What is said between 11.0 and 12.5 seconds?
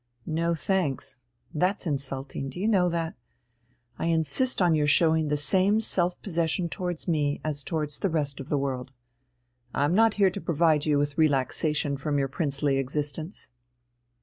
relaxation from your